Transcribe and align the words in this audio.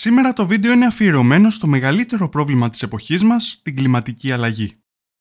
Σήμερα 0.00 0.32
το 0.32 0.46
βίντεο 0.46 0.72
είναι 0.72 0.86
αφιερωμένο 0.86 1.50
στο 1.50 1.66
μεγαλύτερο 1.66 2.28
πρόβλημα 2.28 2.70
της 2.70 2.82
εποχής 2.82 3.22
μας, 3.22 3.60
την 3.62 3.76
κλιματική 3.76 4.32
αλλαγή. 4.32 4.76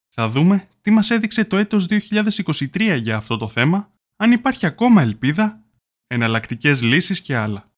Θα 0.09 0.28
δούμε 0.28 0.67
τι 0.82 0.92
μας 0.92 1.09
έδειξε 1.09 1.46
το 1.46 1.58
έτος 1.58 1.88
2023 1.90 3.00
για 3.01 3.15
αυτό 3.15 3.37
το 3.37 3.50
θέμα, 3.50 3.92
αν 4.15 4.31
υπάρχει 4.31 4.65
ακόμα 4.65 5.01
ελπίδα, 5.01 5.63
εναλλακτικές 6.07 6.81
λύσεις 6.81 7.21
και 7.21 7.35
άλλα. 7.35 7.71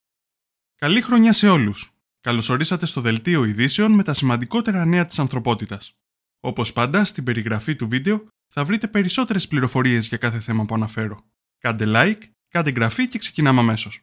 Καλή 0.76 1.02
χρονιά 1.02 1.34
σε 1.34 1.50
όλους! 1.50 1.92
Καλωσορίσατε 2.20 2.86
στο 2.86 3.02
Δελτίο 3.02 3.44
Ειδήσεων 3.44 3.92
με 3.92 4.04
τα 4.04 4.14
σημαντικότερα 4.14 4.86
νέα 4.86 5.06
της 5.06 5.20
ανθρωπότητας. 5.20 5.94
Όπως 6.40 6.74
πάντα, 6.74 7.06
στην 7.06 7.24
περιγραφή 7.24 7.76
του 7.76 7.88
βίντεο 7.88 8.28
θα 8.48 8.66
βρείτε 8.66 8.88
περισσότερες 8.88 9.48
πληροφορίες 9.48 10.08
για 10.08 10.18
κάθε 10.18 10.40
θέμα 10.40 10.66
που 10.66 10.76
αναφέρω. 10.76 11.24
Κάντε 11.58 11.86
like, 11.88 12.22
κάντε 12.48 12.70
εγγραφή 12.70 13.08
και 13.08 13.18
ξεκινάμε 13.18 13.60
αμέσως. 13.60 14.02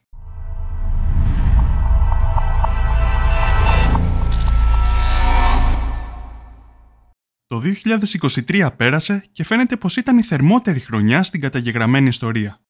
Το 7.48 7.62
2023 7.84 8.68
πέρασε 8.76 9.24
και 9.32 9.44
φαίνεται 9.44 9.76
πως 9.76 9.96
ήταν 9.96 10.18
η 10.18 10.22
θερμότερη 10.22 10.80
χρονιά 10.80 11.22
στην 11.22 11.40
καταγεγραμμένη 11.40 12.08
ιστορία. 12.08 12.60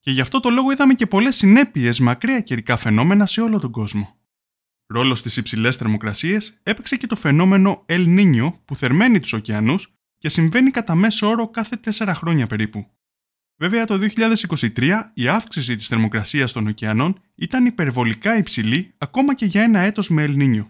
Και 0.00 0.10
γι' 0.10 0.20
αυτό 0.20 0.40
το 0.40 0.50
λόγο 0.50 0.70
είδαμε 0.70 0.94
και 0.94 1.06
πολλές 1.06 1.36
συνέπειες 1.36 2.00
με 2.00 2.10
ακραία 2.10 2.40
καιρικά 2.40 2.76
φαινόμενα 2.76 3.26
σε 3.26 3.40
όλο 3.40 3.58
τον 3.58 3.70
κόσμο. 3.70 4.16
Ρόλος 4.86 5.18
στις 5.18 5.36
υψηλές 5.36 5.76
θερμοκρασίες 5.76 6.60
έπαιξε 6.62 6.96
και 6.96 7.06
το 7.06 7.16
φαινόμενο 7.16 7.84
El 7.88 8.18
Niño 8.18 8.52
που 8.64 8.76
θερμαίνει 8.76 9.20
τους 9.20 9.32
ωκεανούς 9.32 9.92
και 10.18 10.28
συμβαίνει 10.28 10.70
κατά 10.70 10.94
μέσο 10.94 11.28
όρο 11.28 11.48
κάθε 11.48 11.80
4 11.84 12.12
χρόνια 12.14 12.46
περίπου. 12.46 12.86
Βέβαια 13.56 13.84
το 13.84 13.98
2023 14.16 15.10
η 15.14 15.28
αύξηση 15.28 15.76
της 15.76 15.86
θερμοκρασίας 15.86 16.52
των 16.52 16.66
ωκεανών 16.66 17.20
ήταν 17.34 17.66
υπερβολικά 17.66 18.36
υψηλή 18.36 18.94
ακόμα 18.98 19.34
και 19.34 19.46
για 19.46 19.62
ένα 19.62 19.80
έτος 19.80 20.10
με 20.10 20.24
El 20.28 20.42
Niño. 20.42 20.66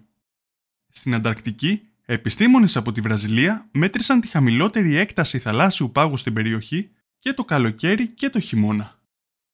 Στην 0.89 1.15
Ανταρκτική 1.15 1.88
Επιστήμονες 2.11 2.77
από 2.77 2.93
τη 2.93 3.01
Βραζιλία 3.01 3.69
μέτρησαν 3.73 4.21
τη 4.21 4.29
χαμηλότερη 4.29 4.95
έκταση 4.95 5.38
θαλάσσιου 5.38 5.91
πάγου 5.93 6.16
στην 6.16 6.32
περιοχή 6.32 6.91
και 7.19 7.32
το 7.32 7.45
καλοκαίρι 7.45 8.09
και 8.09 8.30
το 8.30 8.41
χειμώνα. 8.41 8.99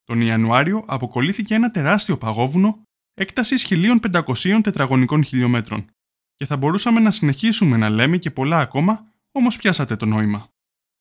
Τον 0.05 0.21
Ιανουάριο 0.21 0.85
αποκολλήθηκε 0.87 1.55
ένα 1.55 1.71
τεράστιο 1.71 2.19
παγόβουνο 2.19 2.83
έκτασης 3.15 3.67
1500 3.71 4.61
τετραγωνικών 4.63 5.25
χιλιόμετρων 5.25 5.87
και 6.35 6.47
θα 6.47 6.57
μπορούσαμε 6.57 7.01
να 7.01 7.11
συνεχίσουμε 7.11 7.77
να 7.77 7.89
λέμε 7.89 8.17
και 8.17 8.31
πολλά 8.31 8.59
ακόμα, 8.59 9.13
όμως 9.33 9.57
πιάσατε 9.57 9.97
το 9.97 10.07
νόημα. 10.07 10.49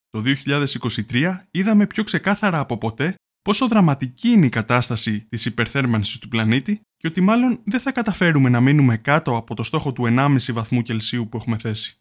Το 0.10 0.24
2023 1.10 1.40
είδαμε 1.52 1.88
πιο 1.88 2.04
ξεκάθαρα 2.04 2.60
από 2.60 2.78
ποτέ 2.78 3.16
πόσο 3.42 3.68
δραματική 3.68 4.30
είναι 4.30 4.46
η 4.46 4.50
κατάσταση 4.50 5.22
της 5.30 5.46
υπερθέρμανσης 5.46 6.20
του 6.20 6.28
πλανήτη 6.28 6.82
και 7.04 7.10
ότι 7.10 7.22
μάλλον 7.22 7.60
δεν 7.64 7.80
θα 7.80 7.92
καταφέρουμε 7.92 8.50
να 8.50 8.62
μείνουμε 8.62 8.98
κάτω 8.98 9.38
από 9.38 9.56
το 9.56 9.64
στόχο 9.64 9.94
του 9.94 10.04
1,5 10.18 10.38
βαθμού 10.52 10.82
Κελσίου 10.82 11.30
που 11.30 11.38
έχουμε 11.38 11.58
θέσει. 11.58 11.98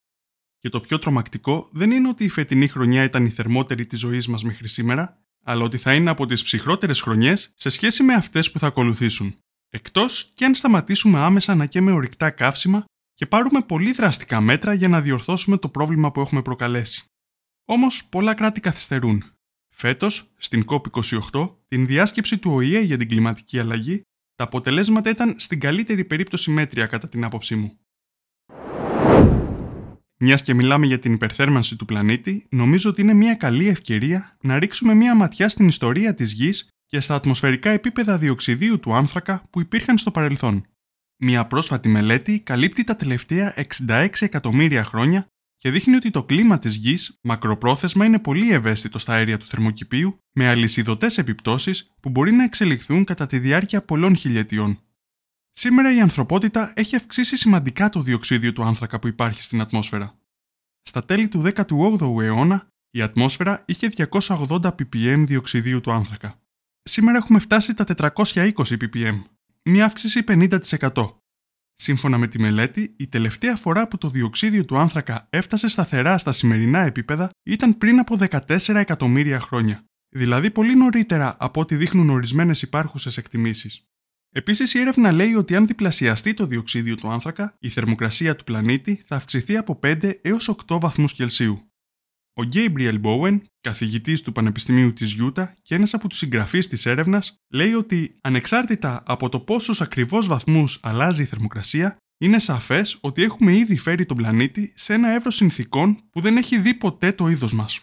Και 0.61 0.69
το 0.69 0.81
πιο 0.81 0.99
τρομακτικό 0.99 1.69
δεν 1.73 1.91
είναι 1.91 2.09
ότι 2.09 2.25
η 2.25 2.29
φετινή 2.29 2.69
χρονιά 2.69 3.05
ήταν 3.05 3.25
η 3.25 3.31
θερμότερη 3.31 3.87
της 3.87 3.99
ζωής 3.99 4.29
μας 4.29 4.43
μέχρι 4.43 4.69
σήμερα, 4.69 5.23
αλλά 5.45 5.65
ότι 5.65 5.79
θα 5.79 5.95
είναι 5.95 6.11
από 6.11 6.27
τις 6.27 6.43
ψυχρότερες 6.43 7.01
χρονιές 7.01 7.53
σε 7.55 7.69
σχέση 7.69 8.03
με 8.03 8.15
αυτές 8.15 8.51
που 8.51 8.59
θα 8.59 8.67
ακολουθήσουν. 8.67 9.37
Εκτός 9.71 10.31
και 10.35 10.45
αν 10.45 10.55
σταματήσουμε 10.55 11.19
άμεσα 11.19 11.55
να 11.55 11.67
καίμε 11.67 11.93
ορυκτά 11.93 12.31
καύσιμα 12.31 12.85
και 13.15 13.27
πάρουμε 13.27 13.63
πολύ 13.63 13.93
δραστικά 13.93 14.41
μέτρα 14.41 14.75
για 14.75 14.89
να 14.89 15.01
διορθώσουμε 15.01 15.57
το 15.57 15.69
πρόβλημα 15.69 16.13
που 16.13 16.21
έχουμε 16.21 16.43
προκαλέσει. 16.43 17.05
Όμως, 17.65 18.05
πολλά 18.05 18.35
κράτη 18.35 18.61
καθυστερούν 18.61 19.25
Φέτος, 19.75 20.33
στην 20.37 20.65
COP28, 20.67 21.57
την 21.69 21.87
διάσκεψη 21.87 22.39
του 22.39 22.51
ΟΗΕ 22.53 22.81
για 22.81 22.99
την 22.99 23.09
κλιματική 23.09 23.59
αλλαγή, 23.59 24.03
τα 24.43 24.49
αποτελέσματα 24.49 25.11
ήταν 25.11 25.35
στην 25.37 25.61
καλύτερη 25.61 26.05
περίπτωση 26.05 26.51
μέτρια 26.51 26.87
κατά 26.87 27.09
την 27.09 27.25
άποψή 27.25 27.57
μου. 27.57 27.79
Μιας 30.19 30.43
και 30.43 30.55
μιλάμε 30.55 30.87
για 30.87 30.99
την 30.99 31.13
υπερθέρμανση 31.13 31.77
του 31.77 31.85
πλανήτη, 31.85 32.47
νομίζω 32.51 32.91
ότι 32.91 33.01
είναι 33.01 33.13
μια 33.13 33.35
καλή 33.35 33.69
ευκαιρία 33.69 34.37
να 34.43 34.59
ρίξουμε 34.59 34.95
μια 34.95 35.15
ματιά 35.15 35.49
στην 35.49 35.69
ιστορία 35.69 36.15
της 36.15 36.33
γης 36.33 36.69
και 36.87 37.01
στα 37.01 37.15
ατμοσφαιρικά 37.15 37.71
επίπεδα 37.71 38.19
διοξιδίου 38.19 38.81
του 38.81 38.95
άνθρακα 38.95 39.43
που 39.51 39.61
υπήρχαν 39.61 39.99
στο 39.99 40.11
παρελθόν. 40.11 40.67
Μια 41.17 41.47
πρόσφατη 41.47 41.89
μελέτη 41.89 42.41
καλύπτει 42.41 42.85
τα 42.85 42.97
τελευταία 42.97 43.55
66 43.89 44.09
εκατομμύρια 44.21 44.85
χρόνια 44.85 45.27
και 45.63 45.71
δείχνει 45.71 45.97
ότι 45.97 46.11
το 46.11 46.25
κλίμα 46.25 46.59
της 46.59 46.75
γης 46.75 47.19
μακροπρόθεσμα 47.23 48.05
είναι 48.05 48.19
πολύ 48.19 48.53
ευαίσθητο 48.53 48.99
στα 48.99 49.13
αέρια 49.13 49.39
του 49.39 49.47
θερμοκηπίου, 49.47 50.19
με 50.33 50.49
αλυσιδωτές 50.49 51.19
επιπτώσεις 51.19 51.93
που 52.01 52.09
μπορεί 52.11 52.33
να 52.33 52.45
εξελιχθούν 52.45 53.05
κατά 53.05 53.27
τη 53.27 53.39
διάρκεια 53.39 53.83
πολλών 53.83 54.17
χιλιετιών. 54.17 54.79
Σήμερα 55.51 55.95
η 55.95 56.01
ανθρωπότητα 56.01 56.73
έχει 56.77 56.97
αυξήσει 56.97 57.37
σημαντικά 57.37 57.89
το 57.89 58.03
διοξίδιο 58.03 58.53
του 58.53 58.63
άνθρακα 58.65 58.99
που 58.99 59.09
υπάρχει 59.09 59.43
στην 59.43 59.61
ατμόσφαιρα. 59.61 60.19
Στα 60.83 61.05
τέλη 61.05 61.29
του 61.29 61.43
18ου 61.55 62.23
αιώνα, 62.23 62.69
η 62.91 63.03
ατμόσφαιρα 63.03 63.63
είχε 63.67 63.93
280 64.11 64.61
ppm 64.61 65.25
διοξιδίου 65.27 65.81
του 65.81 65.93
άνθρακα. 65.93 66.41
Σήμερα 66.83 67.19
έχουμε 67.19 67.39
φτάσει 67.39 67.75
τα 67.75 67.85
420 67.99 68.53
ppm, 68.55 69.23
μια 69.63 69.85
αύξηση 69.85 70.25
50%. 70.29 71.22
Σύμφωνα 71.75 72.19
με 72.19 72.27
τη 72.27 72.41
μελέτη, 72.41 72.95
η 72.97 73.07
τελευταία 73.07 73.57
φορά 73.57 73.89
που 73.89 73.99
το 73.99 74.09
διοξίδιο 74.09 74.65
του 74.65 74.79
άνθρακα 74.79 75.27
έφτασε 75.31 75.69
σταθερά 75.69 76.19
στα 76.19 76.33
σημερινά 76.33 76.81
επίπεδα 76.81 77.31
ήταν 77.43 77.79
πριν 77.79 77.99
από 77.99 78.17
14 78.31 78.75
εκατομμύρια 78.75 79.41
χρόνια, 79.41 79.85
δηλαδή 80.09 80.51
πολύ 80.51 80.77
νωρίτερα 80.77 81.37
από 81.39 81.61
ό,τι 81.61 81.77
δείχνουν 81.77 82.11
ορισμένες 82.11 82.63
υπάρχουσες 82.63 83.17
εκτιμήσεις. 83.17 83.87
Επίσης, 84.35 84.75
η 84.75 84.79
έρευνα 84.79 85.13
λέει 85.13 85.35
ότι 85.35 85.57
αν 85.57 85.67
διπλασιαστεί 85.67 86.35
το 86.35 86.47
διοξίδιο 86.47 86.95
του 86.95 87.11
άνθρακα, 87.11 87.57
η 87.59 87.69
θερμοκρασία 87.69 88.37
του 88.37 88.45
πλανήτη 88.45 89.03
θα 89.07 89.17
αυξηθεί 89.17 89.57
από 89.57 89.79
5 89.83 90.19
έως 90.23 90.49
8 90.67 90.79
βαθμούς 90.81 91.15
Κελσίου. 91.15 91.72
Ο 92.35 92.43
Gabriel 92.53 93.01
Bowen, 93.03 93.41
καθηγητής 93.61 94.23
του 94.23 94.33
Πανεπιστημίου 94.33 94.93
της 94.93 95.13
Γιούτα 95.13 95.57
και 95.63 95.75
ένας 95.75 95.95
από 95.95 96.09
τους 96.09 96.19
συγγραφείς 96.19 96.69
της 96.69 96.87
έρευνας, 96.87 97.43
λέει 97.49 97.73
ότι 97.73 98.19
ανεξάρτητα 98.21 99.03
από 99.07 99.29
το 99.29 99.41
πόσους 99.41 99.81
ακριβώς 99.81 100.27
βαθμούς 100.27 100.81
αλλάζει 100.83 101.23
η 101.23 101.25
θερμοκρασία, 101.25 101.97
είναι 102.19 102.39
σαφές 102.39 102.99
ότι 103.01 103.23
έχουμε 103.23 103.57
ήδη 103.57 103.77
φέρει 103.77 104.07
τον 104.07 104.17
πλανήτη 104.17 104.73
σε 104.77 104.95
ένα 104.95 105.11
εύρος 105.11 105.35
συνθήκων 105.35 106.03
που 106.11 106.21
δεν 106.21 106.37
έχει 106.37 106.59
δει 106.59 106.75
ποτέ 106.75 107.13
το 107.13 107.29
είδος 107.29 107.53
μας. 107.53 107.81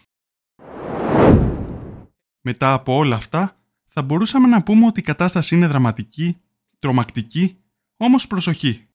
Μετά 2.40 2.72
από 2.72 2.96
όλα 2.96 3.16
αυτά, 3.16 3.60
θα 3.86 4.02
μπορούσαμε 4.02 4.46
να 4.46 4.62
πούμε 4.62 4.86
ότι 4.86 5.00
η 5.00 5.02
κατάσταση 5.02 5.54
είναι 5.54 5.66
δραματική, 5.66 6.36
τρομακτική, 6.78 7.56
όμως 7.96 8.26
προσοχή. 8.26 8.88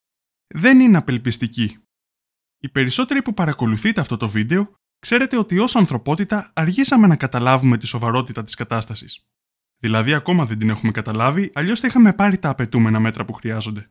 Δεν 0.47 0.79
είναι 0.79 0.97
απελπιστική. 0.97 1.77
Οι 2.59 2.69
περισσότεροι 2.69 3.21
που 3.21 3.33
παρακολουθείτε 3.33 4.01
αυτό 4.01 4.17
το 4.17 4.29
βίντεο 4.29 4.75
ξέρετε 5.05 5.37
ότι 5.37 5.59
ως 5.59 5.75
ανθρωπότητα 5.75 6.51
αργήσαμε 6.55 7.07
να 7.07 7.15
καταλάβουμε 7.15 7.77
τη 7.77 7.85
σοβαρότητα 7.87 8.43
της 8.43 8.55
κατάστασης. 8.55 9.25
Δηλαδή, 9.77 10.13
ακόμα 10.13 10.45
δεν 10.45 10.57
την 10.57 10.69
έχουμε 10.69 10.91
καταλάβει, 10.91 11.51
αλλιώς 11.53 11.79
θα 11.79 11.87
είχαμε 11.87 12.13
πάρει 12.13 12.37
τα 12.37 12.49
απαιτούμενα 12.49 12.99
μέτρα 12.99 13.25
που 13.25 13.33
χρειάζονται. 13.33 13.89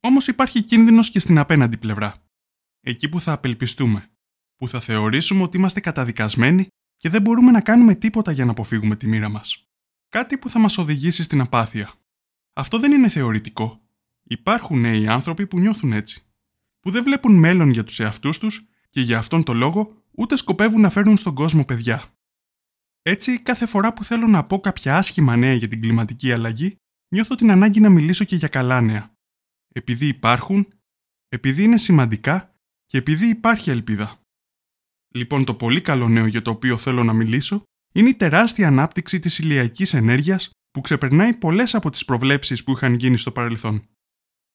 Όμως 0.00 0.26
υπάρχει 0.26 0.62
κίνδυνος 0.62 1.10
και 1.10 1.18
στην 1.18 1.38
απέναντι 1.38 1.76
πλευρά. 1.76 2.22
Εκεί 2.80 3.08
που 3.08 3.20
θα 3.20 3.32
απελπιστούμε. 3.32 4.10
Που 4.56 4.68
θα 4.68 4.80
θεωρήσουμε 4.80 5.42
ότι 5.42 5.56
είμαστε 5.56 5.80
καταδικασμένοι 5.80 6.66
και 6.96 7.08
δεν 7.08 7.22
μπορούμε 7.22 7.50
να 7.50 7.60
κάνουμε 7.60 7.94
τίποτα 7.94 8.32
για 8.32 8.44
να 8.44 8.50
αποφύγουμε 8.50 8.96
τη 8.96 9.06
μοίρα 9.06 9.28
μας. 9.28 9.68
Κάτι 10.08 10.38
που 10.38 10.50
θα 10.50 10.58
μας 10.58 10.78
οδηγήσει 10.78 11.22
στην 11.22 11.40
απάθεια. 11.40 11.92
Αυτό 12.52 12.78
δεν 12.78 12.92
είναι 12.92 13.08
θεωρητικό. 13.08 13.80
Υπάρχουν 14.22 14.80
νέοι 14.80 15.08
άνθρωποι 15.08 15.46
που 15.46 15.58
νιώθουν 15.58 15.92
έτσι. 15.92 16.22
Που 16.80 16.90
δεν 16.90 17.04
βλέπουν 17.04 17.34
μέλλον 17.34 17.70
για 17.70 17.84
τους 17.84 18.00
εαυτούς 18.00 18.38
τους 18.38 18.68
και 18.90 19.00
για 19.00 19.18
αυτόν 19.18 19.44
τον 19.44 19.56
λόγο 19.56 19.98
ούτε 20.18 20.36
σκοπεύουν 20.36 20.80
να 20.80 20.90
φέρουν 20.90 21.16
στον 21.16 21.34
κόσμο 21.34 21.64
παιδιά. 21.64 22.12
Έτσι, 23.02 23.42
κάθε 23.42 23.66
φορά 23.66 23.92
που 23.92 24.04
θέλω 24.04 24.26
να 24.26 24.44
πω 24.44 24.60
κάποια 24.60 24.96
άσχημα 24.96 25.36
νέα 25.36 25.54
για 25.54 25.68
την 25.68 25.80
κλιματική 25.80 26.32
αλλαγή, 26.32 26.76
νιώθω 27.12 27.34
την 27.34 27.50
ανάγκη 27.50 27.80
να 27.80 27.90
μιλήσω 27.90 28.24
και 28.24 28.36
για 28.36 28.48
καλά 28.48 28.80
νέα. 28.80 29.12
Επειδή 29.72 30.06
υπάρχουν, 30.06 30.68
επειδή 31.28 31.62
είναι 31.62 31.78
σημαντικά 31.78 32.54
και 32.86 32.98
επειδή 32.98 33.28
υπάρχει 33.28 33.70
ελπίδα. 33.70 34.20
Λοιπόν, 35.14 35.44
το 35.44 35.54
πολύ 35.54 35.80
καλό 35.80 36.08
νέο 36.08 36.26
για 36.26 36.42
το 36.42 36.50
οποίο 36.50 36.78
θέλω 36.78 37.04
να 37.04 37.12
μιλήσω 37.12 37.62
είναι 37.94 38.08
η 38.08 38.14
τεράστια 38.14 38.66
ανάπτυξη 38.66 39.20
της 39.20 39.38
ηλιακής 39.38 39.94
ενέργειας 39.94 40.50
που 40.70 40.80
ξεπερνάει 40.80 41.34
πολλές 41.34 41.74
από 41.74 41.90
τις 41.90 42.04
προβλέψεις 42.04 42.64
που 42.64 42.72
είχαν 42.72 42.94
γίνει 42.94 43.16
στο 43.16 43.32
παρελθόν. 43.32 43.88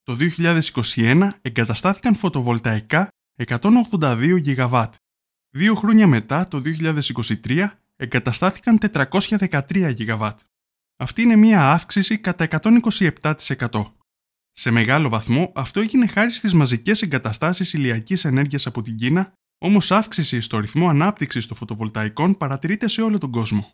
Το 0.04 0.18
2021 0.38 1.30
εγκαταστάθηκαν 1.42 2.16
φωτοβολταϊκά 2.16 3.08
182 3.48 4.40
γιγαβάτ 4.42 4.94
Δύο 5.56 5.76
χρόνια 5.76 6.08
μετά, 6.08 6.48
το 6.48 6.62
2023, 7.46 7.68
εγκαταστάθηκαν 7.96 8.78
413 8.92 9.96
GW. 9.98 10.32
Αυτή 10.98 11.22
είναι 11.22 11.36
μια 11.36 11.72
αύξηση 11.72 12.18
κατά 12.18 12.48
127%. 12.92 13.12
Σε 14.52 14.72
μεγάλο 14.72 15.10
βαθμό 15.10 15.52
αυτό 15.56 15.80
έγινε 15.80 16.08
χάρη 16.08 16.32
στις 16.32 16.54
μαζικές 16.54 17.02
εγκαταστάσεις 17.02 17.74
ηλιακής 17.74 18.26
ενέργειας 18.26 18.66
από 18.66 18.82
την 18.82 18.96
Κίνα, 18.96 19.34
όμως 19.58 19.92
αύξηση 19.92 20.42
στο 20.42 20.60
ρυθμό 20.60 20.90
ανάπτυξης 20.90 21.48
των 21.48 21.58
φωτοβολταϊκών 21.58 22.38
παρατηρείται 22.38 22.88
σε 22.88 23.02
όλο 23.02 23.18
τον 23.18 23.32
κόσμο. 23.32 23.72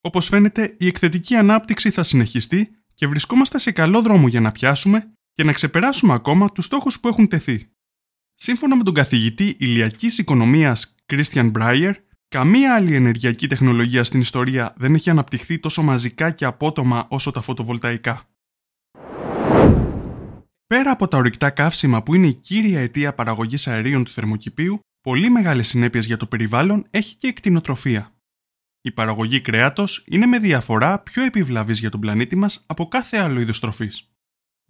Όπως 0.00 0.28
φαίνεται, 0.28 0.76
η 0.78 0.86
εκθετική 0.86 1.34
ανάπτυξη 1.34 1.90
θα 1.90 2.02
συνεχιστεί 2.02 2.76
και 2.94 3.06
βρισκόμαστε 3.06 3.58
σε 3.58 3.72
καλό 3.72 4.02
δρόμο 4.02 4.28
για 4.28 4.40
να 4.40 4.52
πιάσουμε, 4.52 5.12
και 5.32 5.44
να 5.44 5.52
ξεπεράσουμε 5.52 6.14
ακόμα 6.14 6.52
τους 6.52 6.64
στόχους 6.64 7.00
που 7.00 7.08
έχουν 7.08 7.28
τεθεί. 7.28 7.68
Σύμφωνα 8.46 8.76
με 8.76 8.82
τον 8.82 8.94
καθηγητή 8.94 9.56
ηλιακής 9.58 10.18
οικονομίας 10.18 10.94
Christian 11.12 11.52
Breyer, 11.52 11.92
καμία 12.28 12.74
άλλη 12.74 12.94
ενεργειακή 12.94 13.46
τεχνολογία 13.46 14.04
στην 14.04 14.20
ιστορία 14.20 14.74
δεν 14.76 14.94
έχει 14.94 15.10
αναπτυχθεί 15.10 15.58
τόσο 15.58 15.82
μαζικά 15.82 16.30
και 16.30 16.44
απότομα 16.44 17.06
όσο 17.08 17.30
τα 17.30 17.40
φωτοβολταϊκά. 17.40 18.28
Πέρα 20.66 20.90
από 20.90 21.08
τα 21.08 21.16
ορυκτά 21.16 21.50
καύσιμα 21.50 22.02
που 22.02 22.14
είναι 22.14 22.26
η 22.26 22.34
κύρια 22.34 22.80
αιτία 22.80 23.14
παραγωγής 23.14 23.66
αερίων 23.66 24.04
του 24.04 24.10
θερμοκηπίου, 24.10 24.78
πολύ 25.00 25.30
μεγάλες 25.30 25.68
συνέπειες 25.68 26.06
για 26.06 26.16
το 26.16 26.26
περιβάλλον 26.26 26.86
έχει 26.90 27.14
και 27.16 27.26
η 27.26 27.32
κτηνοτροφία. 27.32 28.12
Η 28.80 28.90
παραγωγή 28.90 29.40
κρέατος 29.40 30.04
είναι 30.08 30.26
με 30.26 30.38
διαφορά 30.38 30.98
πιο 30.98 31.22
επιβλαβής 31.22 31.80
για 31.80 31.90
τον 31.90 32.00
πλανήτη 32.00 32.36
μας 32.36 32.64
από 32.66 32.88
κάθε 32.88 33.16
άλλο 33.16 33.40
είδος 33.40 33.60
τροφής. 33.60 34.08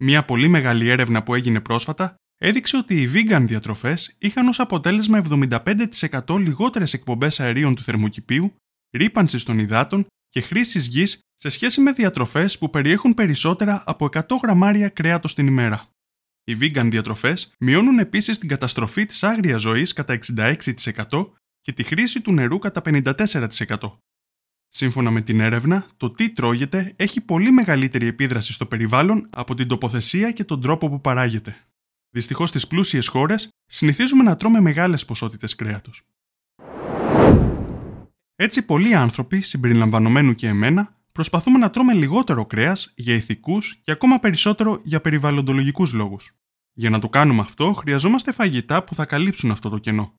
Μια 0.03 0.25
πολύ 0.25 0.47
μεγάλη 0.47 0.89
έρευνα 0.89 1.23
που 1.23 1.35
έγινε 1.35 1.59
πρόσφατα 1.59 2.15
έδειξε 2.37 2.77
ότι 2.77 3.01
οι 3.01 3.11
vegan 3.13 3.43
διατροφές 3.47 4.15
είχαν 4.17 4.47
ως 4.47 4.59
αποτέλεσμα 4.59 5.25
75% 5.29 6.39
λιγότερες 6.39 6.93
εκπομπές 6.93 7.39
αερίων 7.39 7.75
του 7.75 7.83
θερμοκηπίου, 7.83 8.55
ρήπανσης 8.91 9.43
των 9.43 9.59
υδάτων 9.59 10.05
και 10.29 10.41
χρήσης 10.41 10.87
γης 10.87 11.19
σε 11.33 11.49
σχέση 11.49 11.81
με 11.81 11.91
διατροφές 11.91 12.57
που 12.57 12.69
περιέχουν 12.69 13.13
περισσότερα 13.13 13.83
από 13.85 14.09
100 14.11 14.21
γραμμάρια 14.41 14.89
κρέατος 14.89 15.33
την 15.35 15.47
ημέρα. 15.47 15.89
Οι 16.43 16.57
vegan 16.61 16.87
διατροφές 16.91 17.53
μειώνουν 17.59 17.99
επίσης 17.99 18.37
την 18.37 18.49
καταστροφή 18.49 19.05
της 19.05 19.23
άγριας 19.23 19.61
ζωής 19.61 19.93
κατά 19.93 20.13
66% 20.13 21.31
και 21.61 21.73
τη 21.73 21.83
χρήση 21.83 22.21
του 22.21 22.31
νερού 22.31 22.57
κατά 22.59 22.81
54%. 22.85 23.97
Σύμφωνα 24.69 25.11
με 25.11 25.21
την 25.21 25.39
έρευνα, 25.39 25.87
το 25.97 26.11
τι 26.11 26.29
τρώγεται 26.29 26.93
έχει 26.95 27.21
πολύ 27.21 27.51
μεγαλύτερη 27.51 28.07
επίδραση 28.07 28.53
στο 28.53 28.65
περιβάλλον 28.65 29.27
από 29.29 29.55
την 29.55 29.67
τοποθεσία 29.67 30.31
και 30.31 30.43
τον 30.43 30.61
τρόπο 30.61 30.89
που 30.89 31.01
παράγεται. 31.01 31.67
Δυστυχώς 32.15 32.49
στις 32.49 32.67
πλούσιες 32.67 33.07
χώρες 33.07 33.49
συνηθίζουμε 33.65 34.23
να 34.23 34.35
τρώμε 34.35 34.59
μεγάλες 34.59 35.05
ποσότητες 35.05 35.55
κρέατος. 35.55 36.01
Έτσι, 38.35 38.65
πολλοί 38.65 38.95
άνθρωποι, 38.95 39.41
συμπεριλαμβανομένου 39.41 40.33
και 40.33 40.47
εμένα, 40.47 40.97
προσπαθούμε 41.11 41.57
να 41.57 41.69
τρώμε 41.69 41.93
λιγότερο 41.93 42.45
κρέας 42.45 42.93
για 42.95 43.15
ηθικούς 43.15 43.75
και 43.83 43.91
ακόμα 43.91 44.19
περισσότερο 44.19 44.81
για 44.83 45.01
περιβαλλοντολογικούς 45.01 45.93
λόγους. 45.93 46.31
Για 46.73 46.89
να 46.89 46.99
το 46.99 47.09
κάνουμε 47.09 47.41
αυτό, 47.41 47.73
χρειαζόμαστε 47.73 48.31
φαγητά 48.31 48.83
που 48.83 48.95
θα 48.95 49.05
καλύψουν 49.05 49.51
αυτό 49.51 49.69
το 49.69 49.77
κενό. 49.77 50.13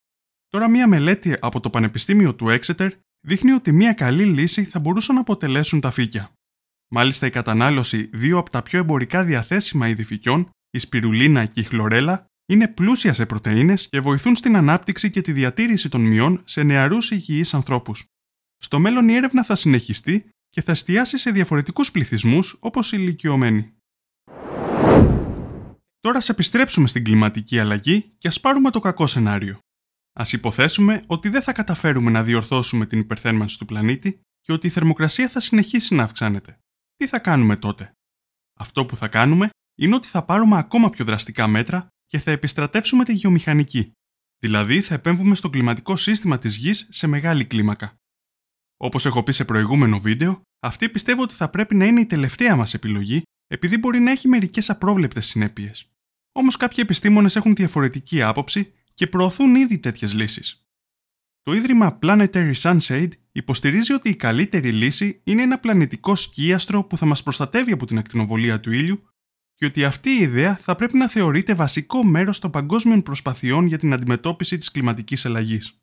Τώρα, 0.49 0.69
μία 0.69 0.89
μελέτη 0.89 1.37
από 1.41 1.61
το 1.61 1.71
Πανεπιστήμιο 1.71 2.35
του 2.35 2.47
Exeter 2.49 2.91
δείχνει 3.21 3.51
ότι 3.51 3.73
μία 3.73 3.93
καλή 3.93 4.25
λύση 4.25 4.65
θα 4.65 4.79
μπορούσαν 4.79 5.15
να 5.15 5.21
αποτελέσουν 5.21 5.81
τα 5.81 5.91
φύκια. 5.91 6.31
Μάλιστα, 6.89 7.27
η 7.27 7.31
κατανάλωση 7.31 8.11
δύο 8.13 8.39
από 8.39 8.51
τα 8.51 8.63
πιο 8.63 8.79
εμπορικά 8.79 9.25
διαθέσιμα 9.25 9.89
είδη 9.89 10.05
φυκιών, 10.05 10.51
η 10.77 10.79
σπιρουλίνα 10.79 11.47
και 11.47 11.61
η 11.61 11.65
χλωρέλα, 11.65 12.27
είναι 12.47 12.69
πλούσια 12.69 13.13
σε 13.13 13.27
πρωτεΐνες 13.27 13.89
και 13.89 14.01
βοηθούν 14.01 14.37
στην 14.37 14.57
ανάπτυξη 14.57 15.11
και 15.11 15.21
τη 15.21 15.33
διατήρηση 15.33 15.89
των 15.89 16.01
μειών 16.01 16.43
σε 16.45 16.63
νεαρούς 16.63 17.11
υγιείς 17.11 17.55
ανθρώπους. 17.55 18.05
Στο 18.59 18.79
μέλλον 18.79 19.09
η 19.09 19.15
έρευνα 19.15 19.45
θα 19.45 19.55
συνεχιστεί 19.55 20.29
και 20.49 20.63
θα 20.63 20.73
εστιάσει 20.73 21.19
σε 21.19 21.31
διαφορετικούς 21.31 21.91
πληθυσμούς 21.91 22.57
όπως 22.61 22.93
οι 22.93 22.97
ηλικιωμένοι. 23.01 23.75
Τώρα 26.01 26.21
σε 26.21 26.33
επιστρέψουμε 26.33 26.89
στην 26.89 27.05
κλιματική 27.05 27.59
αλλαγή 27.59 28.13
και 28.19 28.29
ας 28.29 28.41
πάρουμε 28.41 28.71
το 28.71 28.81
κακό 28.81 29.07
σενάριο. 29.07 29.59
Α 30.13 30.25
υποθέσουμε 30.33 31.03
ότι 31.07 31.29
δεν 31.29 31.43
θα 31.43 31.53
καταφέρουμε 31.53 32.11
να 32.11 32.23
διορθώσουμε 32.23 32.87
την 32.87 32.99
υπερθέρμανση 32.99 33.59
του 33.59 33.65
πλανήτη 33.65 34.21
και 34.41 34.53
ότι 34.53 34.67
η 34.67 34.71
θερμοκρασία 34.71 35.29
θα 35.29 35.41
συνεχίσει 35.41 35.95
να 35.95 36.03
αυξάνεται. 36.03 36.59
Τι 36.97 37.07
θα 37.07 37.19
κάνουμε 37.19 37.57
τότε; 37.57 37.93
Αυτό 38.59 38.87
που 38.87 38.97
θα 38.97 39.09
κάνουμε 39.09 39.51
είναι 39.77 39.95
ότι 39.95 40.07
θα 40.07 40.25
πάρουμε 40.25 40.59
ακόμα 40.59 40.91
πιο 40.91 41.05
δραστικά 41.05 41.47
μέτρα 41.47 41.87
και 42.07 42.19
θα 42.19 42.31
επιστρατεύσουμε 42.31 43.05
τη 43.05 43.13
γεωμηχανική. 43.13 43.93
Δηλαδή 44.39 44.81
θα 44.81 44.95
επέμβουμε 44.95 45.35
στο 45.35 45.51
κλιματικό 45.51 45.97
σύστημα 45.97 46.39
της 46.39 46.57
γης 46.57 46.89
σε 46.91 47.07
μεγάλη 47.07 47.45
κλίμακα. 47.45 47.95
Όπως 48.77 49.07
έχω 49.07 49.23
πει 49.23 49.33
σε 49.33 49.45
προηγούμενο 49.45 50.01
βίντεο, 50.01 50.43
αυτή 50.61 50.89
πιστεύω 50.89 51.23
ότι 51.23 51.35
θα 51.35 51.49
πρέπει 51.49 51.75
να 51.75 51.87
είναι 51.87 52.01
η 52.01 52.07
τελευταία 52.07 52.57
μας 52.57 52.75
επιλογή, 52.75 53.23
επειδή 53.47 53.79
μπορεί 53.79 53.99
να 53.99 54.11
έχει 54.11 54.29
μερικές 54.29 54.71
απρόβλεπτες 54.71 55.27
συνέπειες. 55.27 55.91
Όμως 56.33 56.57
κάποιοι 56.57 56.79
επιστήμονες 56.81 57.37
έχουν 57.37 57.55
διαφορετική 57.55 58.23
άποψη 58.23 58.73
και 58.95 59.07
προωθούν 59.07 59.55
ήδη 59.55 59.79
τέτοιες 59.79 60.15
λύσεις. 60.15 60.61
Το 61.43 61.53
Ίδρυμα 61.53 61.99
Planetary 62.03 62.53
Sunshade 62.55 63.11
υποστηρίζει 63.33 63.93
ότι 63.93 64.09
η 64.09 64.17
καλύτερη 64.17 64.73
λύση 64.73 65.21
είναι 65.25 65.43
ένα 65.43 65.59
πλανητικό 65.59 66.17
σκίαστρο 66.17 66.85
που 66.85 66.97
θα 66.97 67.07
μας 67.07 67.23
προστατεύει 67.23 67.73
από 67.73 67.87
την 67.87 67.99
ακτινοβολία 67.99 68.61
του 68.61 68.73
ήλιου 68.73 69.09
και 69.57 69.65
ότι 69.65 69.85
αυτή 69.85 70.11
η 70.11 70.23
ιδέα 70.23 70.57
θα 70.57 70.77
πρέπει 70.77 70.97
να 70.97 71.09
θεωρείται 71.09 71.55
βασικό 71.55 72.05
μέρος 72.05 72.39
των 72.39 72.51
παγκόσμιων 72.51 73.03
προσπαθειών 73.03 73.67
για 73.67 73.79
την 73.79 73.93
αντιμετώπιση 73.93 74.59
της 74.59 74.71
κλιματικής 74.71 75.27
αλλαγής. 75.27 75.81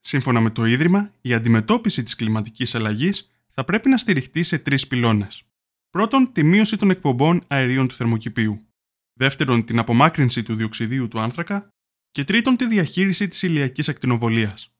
Σύμφωνα 0.00 0.40
με 0.40 0.50
το 0.50 0.64
Ίδρυμα, 0.64 1.12
η 1.20 1.34
αντιμετώπιση 1.34 2.02
της 2.02 2.14
κλιματικής 2.14 2.74
αλλαγής 2.74 3.30
θα 3.48 3.64
πρέπει 3.64 3.88
να 3.88 3.98
στηριχτεί 3.98 4.42
σε 4.42 4.58
τρεις 4.58 4.86
πυλώνες. 4.86 5.42
Πρώτον, 5.90 6.32
τη 6.32 6.42
μείωση 6.42 6.76
των 6.76 6.90
εκπομπών 6.90 7.44
αερίων 7.46 7.88
του 7.88 7.94
θερμοκηπίου. 7.94 8.66
Δεύτερον, 9.12 9.64
την 9.64 9.78
απομάκρυνση 9.78 10.42
του 10.42 10.54
διοξιδίου 10.54 11.08
του 11.08 11.20
άνθρακα 11.20 11.68
και 12.10 12.24
τρίτον 12.24 12.56
τη 12.56 12.66
διαχείριση 12.66 13.28
της 13.28 13.42
ηλιακής 13.42 13.88
ακτινοβολίας. 13.88 14.70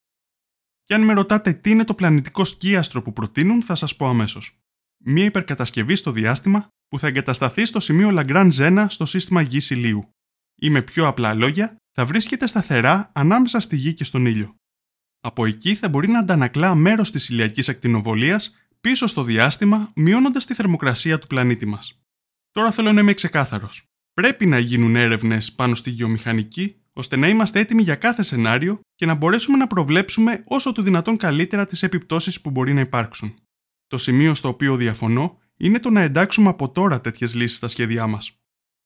Και 0.85 0.95
αν 0.95 1.03
με 1.03 1.13
ρωτάτε 1.13 1.53
τι 1.53 1.71
είναι 1.71 1.85
το 1.85 1.95
πλανητικό 1.95 2.45
σκίαστρο 2.45 3.03
που 3.03 3.13
προτείνουν, 3.13 3.63
θα 3.63 3.75
σας 3.75 3.97
πω 3.97 4.07
αμέσως. 4.07 4.59
Μία 5.05 5.25
υπερκατασκευή 5.25 5.95
στο 5.95 6.13
διάστημα 6.13 6.69
που 6.89 6.99
θα 6.99 7.07
εγκατασταθεί 7.07 7.65
στο 7.65 7.81
σημείο 7.81 8.11
Lagrange 8.13 8.51
1 8.51 8.87
στο 8.89 9.07
σύστημα 9.07 9.41
γης 9.41 9.71
ηλίου. 9.71 10.09
Ή 10.55 10.71
με 10.71 10.83
πιο 10.83 11.07
απλά 11.07 11.35
λόγια, 11.35 11.77
θα 11.93 12.07
βρίσκεται 12.07 12.47
σταθερά 12.47 13.11
ανάμεσα 13.15 13.61
στη 13.61 13.77
γη 13.77 13.95
και 13.95 14.05
στον 14.05 14.27
ήλιο. 14.27 14.55
Από 15.21 15.47
εκεί 15.47 15.75
θα 15.75 15.89
μπορεί 15.89 16.09
να 16.09 16.19
αντανακλά 16.19 16.75
μέρος 16.75 17.11
της 17.11 17.29
ηλιακής 17.29 17.69
ακτινοβολίας 17.69 18.55
πίσω 18.81 19.07
στο 19.07 19.23
διάστημα, 19.23 19.93
μειώνοντας 19.95 20.47
τη 20.47 20.55
θερμοκρασία 20.55 21.19
του 21.19 21.27
πλανήτη 21.27 21.67
μας. 21.67 22.01
Τώρα 22.51 22.71
θέλω 22.71 22.93
να 22.93 23.01
είμαι 23.01 23.15
ξεκάθαρος. 23.15 23.85
Πρέπει 24.13 24.47
να 24.47 24.59
γίνουν 24.59 24.97
έρευνες 24.97 25.53
πάνω 25.53 25.75
στη 25.75 25.91
γεωμηχανική 25.91 26.77
ώστε 26.93 27.17
να 27.17 27.29
είμαστε 27.29 27.61
έτοιμοι 27.61 27.83
για 27.83 27.95
κάθε 27.95 28.23
σενάριο 28.23 28.81
και 28.95 29.07
να 29.07 29.15
μπορέσουμε 29.15 29.57
να 29.57 29.67
προβλέψουμε 29.67 30.43
όσο 30.47 30.73
το 30.73 30.83
δυνατόν 30.83 31.17
καλύτερα 31.17 31.67
τις 31.67 31.83
επιπτώσεις 31.83 32.41
που 32.41 32.51
μπορεί 32.51 32.73
να 32.73 32.81
υπάρξουν. 32.81 33.35
Το 33.87 33.99
σημείο 33.99 34.35
στο 34.35 34.49
οποίο 34.49 34.77
διαφωνώ 34.77 35.39
είναι 35.57 35.79
το 35.79 35.91
να 35.91 36.01
εντάξουμε 36.01 36.49
από 36.49 36.71
τώρα 36.71 37.01
τέτοιες 37.01 37.35
λύσεις 37.35 37.57
στα 37.57 37.69
σχέδιά 37.69 38.07
μας. 38.07 38.41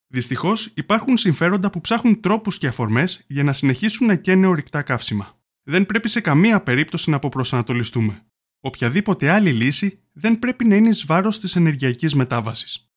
Δυστυχώς, 0.06 0.66
υπάρχουν 0.66 1.16
συμφέροντα 1.16 1.70
που 1.70 1.80
ψάχνουν 1.80 2.20
τρόπους 2.20 2.58
και 2.58 2.66
αφορμές 2.66 3.24
για 3.26 3.42
να 3.42 3.52
συνεχίσουν 3.52 4.06
να 4.06 4.14
καίνε 4.14 4.46
ορυκτά 4.46 4.82
καύσιμα. 4.82 5.38
Δεν 5.62 5.86
πρέπει 5.86 6.08
σε 6.08 6.20
καμία 6.20 6.62
περίπτωση 6.62 7.10
να 7.10 7.16
αποπροσανατολιστούμε. 7.16 8.24
Οποιαδήποτε 8.60 9.30
άλλη 9.30 9.52
λύση 9.52 10.00
δεν 10.12 10.38
πρέπει 10.38 10.64
να 10.64 10.76
είναι 10.76 10.88
εις 10.88 11.06
βάρος 11.06 11.40
της 11.40 11.56
ενεργειακής 11.56 12.14
μετάβασης. 12.14 12.90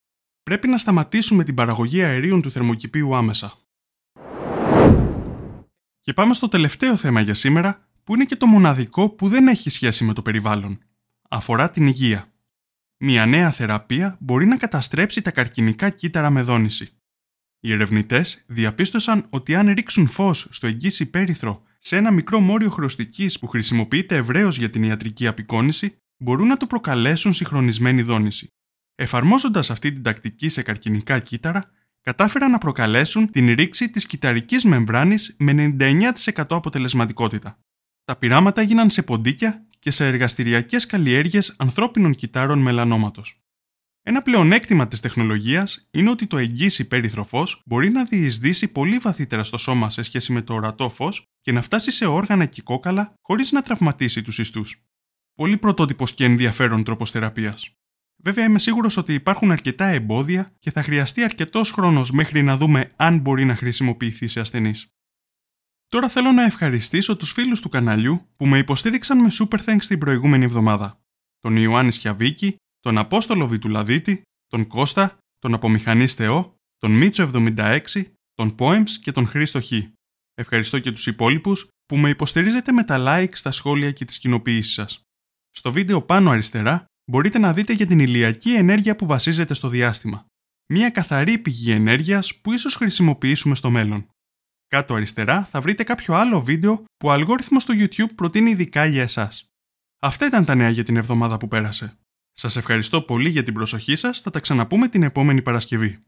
Πρέπει 0.44 0.68
να 0.68 0.77
σταματήσουμε 0.77 1.44
την 1.44 1.56
παραγωγή 1.56 2.03
αερίων 2.03 2.42
του 2.42 2.51
θερμοκηπίου 2.51 3.15
άμεσα. 3.15 3.53
Και 6.00 6.13
πάμε 6.13 6.34
στο 6.34 6.48
τελευταίο 6.48 6.98
θέμα 6.98 7.22
για 7.22 7.34
σήμερα, 7.34 7.88
που 8.03 8.13
είναι 8.13 8.25
και 8.25 8.36
το 8.36 8.46
μοναδικό 8.46 9.10
που 9.10 9.27
δεν 9.27 9.48
έχει 9.48 9.70
σχέση 9.70 10.03
με 10.03 10.13
το 10.13 10.22
περιβάλλον. 10.22 10.80
Αφορά 11.30 11.70
την 11.70 11.88
υγεία. 11.88 12.33
Μια 13.05 13.25
νέα 13.25 13.51
θεραπεία 13.51 14.17
μπορεί 14.19 14.45
να 14.45 14.57
καταστρέψει 14.57 15.22
τα 15.22 15.31
καρκινικά 15.31 15.89
κύτταρα 15.89 16.29
με 16.29 16.41
δόνηση. 16.41 16.89
Οι 17.60 17.72
ερευνητές 17.72 18.43
διαπίστωσαν 18.48 19.25
ότι 19.29 19.55
αν 19.55 19.74
ρίξουν 19.74 20.07
φως 20.07 20.48
στο 20.51 20.67
εγγύς 20.67 21.10
πέριθρο 21.10 21.63
σε 21.79 21.98
ένα 21.98 22.12
μικρό 22.12 22.39
μόριο 22.39 22.69
χρωστικής 22.69 23.39
που 23.39 23.48
χρησιμοποιείται 23.48 24.15
ευρέως 24.15 24.57
για 24.57 24.69
την 24.69 24.83
ιατρική 24.83 25.27
απεικόνηση, 25.27 25.98
μπορούν 26.17 26.48
να 26.48 26.57
το 26.57 26.67
προκαλέσουν 26.67 27.33
συγχρονισμένη 27.33 28.01
δόνηση. 28.01 28.48
Εφαρμόζοντας 28.95 29.69
αυτή 29.69 29.91
την 29.91 30.03
τακτική 30.03 30.50
σε 30.50 30.62
καρκινικά 30.62 31.19
κύτταρα, 31.19 31.69
κατάφεραν 32.01 32.51
να 32.51 32.57
προκαλέσουν 32.57 33.31
την 33.31 33.53
ρήξη 33.53 33.89
της 33.89 34.05
κυταρικής 34.05 34.63
μεμβράνης 34.63 35.36
με 35.39 35.75
99% 35.79 36.12
αποτελεσματικότητα. 36.50 37.60
Τα 38.03 38.15
πειράματα 38.15 38.62
έγιναν 38.62 38.89
σε 38.89 39.03
ποντίκια 39.03 39.65
και 39.84 39.92
σε 39.92 40.08
εργαστηριακές 40.08 40.86
καλλιέργειες 40.86 41.56
ανθρώπινων 41.58 42.16
κυτάρων 42.16 42.60
μελανόματος. 42.60 43.42
Ένα 44.02 44.22
πλεονέκτημα 44.22 44.88
της 44.88 45.00
τεχνολογίας 45.00 45.88
είναι 45.92 46.10
ότι 46.10 46.28
το 46.28 46.38
εγγύς 46.38 46.88
περίθρο 46.88 47.24
φως 47.24 47.62
μπορεί 47.66 47.90
να 47.90 48.04
διεισδύσει 48.04 48.72
πολύ 48.72 48.98
βαθύτερα 48.98 49.44
στο 49.44 49.58
σώμα 49.58 49.90
σε 49.90 50.04
σχέση 50.04 50.32
με 50.32 50.42
το 50.42 50.54
ορατό 50.54 50.90
φως 50.90 51.24
και 51.42 51.52
να 51.52 51.62
φτάσει 51.62 51.92
σε 51.92 52.06
όργανα 52.06 52.46
και 52.46 52.62
κόκαλα 52.62 53.13
χωρίς 53.22 53.52
να 53.52 53.62
τραυματίσει 53.62 54.22
τους 54.22 54.40
ιστούς. 54.40 54.84
Πολύ 55.36 55.58
πρωτότυπος 55.58 56.13
και 56.13 56.25
ενδιαφέρον 56.25 56.84
τρόπος 56.84 57.12
θεραπείας. 57.12 57.75
Βέβαια, 58.24 58.46
είμαι 58.46 58.60
σίγουρος 58.60 58.98
ότι 58.98 59.13
υπάρχουν 59.13 59.52
αρκετά 59.52 59.86
εμπόδια 59.86 60.56
και 60.60 60.72
θα 60.72 60.84
χρειαστεί 60.84 61.24
αρκετός 61.24 61.72
χρόνος 61.72 62.12
μέχρι 62.12 62.44
να 62.44 62.58
δούμε 62.58 62.92
αν 62.96 63.18
μπορεί 63.20 63.46
να 63.46 63.56
χρησιμοποιηθεί 63.56 64.28
σε 64.28 64.40
ασθενείς. 64.40 64.92
Τώρα 65.93 66.09
θέλω 66.09 66.31
να 66.31 66.43
ευχαριστήσω 66.43 67.15
τους 67.15 67.31
φίλους 67.31 67.62
του 67.62 67.69
καναλιού 67.69 68.27
που 68.35 68.45
με 68.45 68.57
υποστήριξαν 68.57 69.19
με 69.21 69.27
super 69.31 69.59
thanks 69.65 69.85
την 69.88 70.00
προηγούμενη 70.00 70.43
εβδομάδα. 70.43 71.01
Τον 71.39 71.55
Ιωάννη 71.55 71.91
Σιαβίκη, 71.91 72.55
τον 72.79 72.97
Απόστολο 72.97 73.47
Βιτουλαδίτη, 73.47 74.21
τον 74.47 74.67
Κώστα, 74.67 75.17
τον 75.39 75.53
Απομηχανής 75.53 76.13
Θεό, 76.13 76.55
τον 76.77 76.91
Μίτσο 76.91 77.29
76, 77.33 77.79
τον 78.33 78.55
Poems 78.59 78.89
και 79.01 79.12
τον 79.12 79.27
Χρήστο 79.27 79.62
Χ. 79.62 79.71
Ευχαριστώ 80.33 80.79
και 80.79 80.91
τους 80.91 81.07
υπόλοιπους 81.07 81.67
που 81.85 81.97
με 81.97 82.09
υποστηρίζετε 82.09 82.71
με 82.71 82.83
τα 82.83 82.97
like 83.00 83.31
στα 83.35 83.51
σχόλια 83.51 83.91
και 83.91 84.05
τις 84.05 84.19
κοινοποιήσεις 84.19 84.73
σας. 84.73 85.01
Στο 85.51 85.71
βίντεο 85.71 86.01
πάνω 86.01 86.29
αριστερά 86.29 86.85
μπορείτε 87.12 87.39
να 87.39 87.53
δείτε 87.53 87.73
για 87.73 87.85
την 87.85 88.00
ηλιακή 88.00 88.53
ενέργεια 88.53 88.95
που 88.95 89.05
βασίζεται 89.05 89.53
στο 89.53 89.67
διάστημα. 89.67 90.25
Μια 90.73 90.89
καθαρή 90.89 91.38
πηγή 91.38 91.71
ενέργειας 91.71 92.35
που 92.35 92.53
ίσως 92.53 92.75
χρησιμοποιήσουμε 92.75 93.55
στο 93.55 93.69
μέλλον. 93.69 94.07
Κάτω 94.74 94.94
αριστερά 94.94 95.48
θα 95.51 95.62
βρείτε 95.62 95.84
κάποιο 95.84 96.13
άλλο 96.13 96.42
βίντεο 96.42 96.84
που 96.98 97.08
ο 97.08 97.12
αλγόριθμος 97.12 97.63
στο 97.63 97.74
YouTube 97.77 98.12
προτείνει 98.15 98.50
ειδικά 98.50 98.86
για 98.86 99.01
εσάς. 99.01 99.51
Αυτά 100.00 100.25
ήταν 100.25 100.46
τα 100.46 100.56
νέα 100.56 100.70
για 100.70 100.84
την 100.84 100.98
εβδομάδα 100.98 101.38
που 101.38 101.48
πέρασε. 101.48 101.98
Σας 102.32 102.56
ευχαριστώ 102.56 103.01
πολύ 103.01 103.30
για 103.30 103.44
την 103.44 103.53
προσοχή 103.53 103.96
σας, 103.96 104.22
θα 104.22 104.32
τα 104.32 104.39
ξαναπούμε 104.39 104.88
την 104.88 105.03
επόμενη 105.03 105.42
Παρασκευή. 105.42 106.03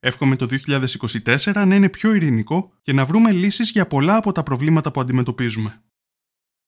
Εύχομαι 0.00 0.36
το 0.36 0.46
2024 0.46 1.66
να 1.66 1.74
είναι 1.74 1.88
πιο 1.88 2.14
ειρηνικό 2.14 2.72
και 2.82 2.92
να 2.92 3.04
βρούμε 3.04 3.32
λύσεις 3.32 3.70
για 3.70 3.86
πολλά 3.86 4.16
από 4.16 4.32
τα 4.32 4.42
προβλήματα 4.42 4.90
που 4.90 5.00
αντιμετωπίζουμε. 5.00 5.82